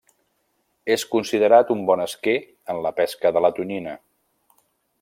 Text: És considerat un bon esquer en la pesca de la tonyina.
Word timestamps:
És 0.93 1.03
considerat 1.11 1.73
un 1.75 1.83
bon 1.89 2.03
esquer 2.05 2.35
en 2.75 2.81
la 2.87 2.93
pesca 3.01 3.33
de 3.37 3.45
la 3.47 3.53
tonyina. 3.61 3.95